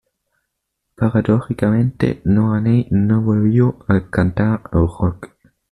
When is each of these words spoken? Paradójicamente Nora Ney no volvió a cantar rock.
Paradójicamente 0.95 2.21
Nora 2.25 2.59
Ney 2.59 2.87
no 2.89 3.21
volvió 3.21 3.85
a 3.87 4.09
cantar 4.09 4.63
rock. 4.71 5.29